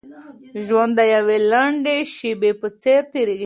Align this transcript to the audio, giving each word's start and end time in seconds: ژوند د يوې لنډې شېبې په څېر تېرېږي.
ژوند 0.65 0.93
د 0.99 1.01
يوې 1.15 1.37
لنډې 1.51 1.97
شېبې 2.13 2.51
په 2.59 2.67
څېر 2.81 3.01
تېرېږي. 3.11 3.39